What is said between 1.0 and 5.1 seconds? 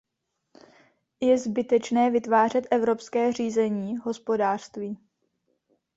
Je zbytečné vytvářet evropské řízení hospodářství.